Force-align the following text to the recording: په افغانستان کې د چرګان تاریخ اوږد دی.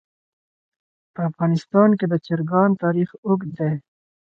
په 1.13 1.21
افغانستان 1.29 1.89
کې 1.99 2.05
د 2.09 2.13
چرګان 2.25 2.69
تاریخ 2.83 3.09
اوږد 3.25 3.49
دی. 3.59 3.71